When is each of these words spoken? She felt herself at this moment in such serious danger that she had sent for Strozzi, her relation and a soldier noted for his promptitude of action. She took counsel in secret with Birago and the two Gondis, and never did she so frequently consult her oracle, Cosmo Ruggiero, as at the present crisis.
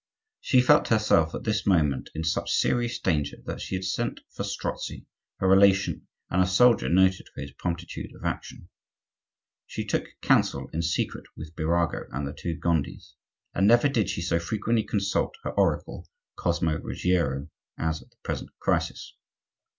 She 0.39 0.61
felt 0.61 0.87
herself 0.87 1.35
at 1.35 1.43
this 1.43 1.67
moment 1.67 2.09
in 2.15 2.23
such 2.23 2.49
serious 2.51 2.97
danger 2.97 3.37
that 3.45 3.61
she 3.61 3.75
had 3.75 3.85
sent 3.85 4.19
for 4.31 4.41
Strozzi, 4.43 5.05
her 5.37 5.47
relation 5.47 6.07
and 6.31 6.41
a 6.41 6.47
soldier 6.47 6.89
noted 6.89 7.27
for 7.29 7.41
his 7.41 7.51
promptitude 7.51 8.09
of 8.15 8.23
action. 8.23 8.69
She 9.67 9.85
took 9.85 10.07
counsel 10.23 10.69
in 10.73 10.81
secret 10.81 11.27
with 11.37 11.55
Birago 11.55 12.07
and 12.11 12.25
the 12.27 12.33
two 12.33 12.55
Gondis, 12.57 13.13
and 13.53 13.67
never 13.67 13.87
did 13.87 14.09
she 14.09 14.23
so 14.23 14.39
frequently 14.39 14.83
consult 14.85 15.37
her 15.43 15.51
oracle, 15.51 16.07
Cosmo 16.35 16.79
Ruggiero, 16.79 17.49
as 17.77 18.01
at 18.01 18.09
the 18.09 18.17
present 18.23 18.49
crisis. 18.57 19.13